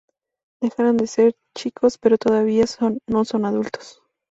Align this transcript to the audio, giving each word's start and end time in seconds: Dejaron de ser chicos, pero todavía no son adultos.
Dejaron 0.63 0.97
de 0.97 1.05
ser 1.05 1.35
chicos, 1.55 1.99
pero 1.99 2.17
todavía 2.17 2.65
no 3.05 3.23
son 3.23 3.45
adultos. 3.45 4.01